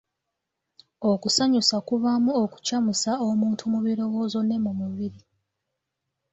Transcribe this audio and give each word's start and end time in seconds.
Okusanyusa 1.11 1.75
kubaamu 1.87 2.31
okucamusa 2.43 3.11
omuntu 3.27 3.63
mu 3.71 3.79
birowoozo 3.85 4.39
ne 4.43 4.57
mu 4.63 4.71
mubiri. 4.79 5.19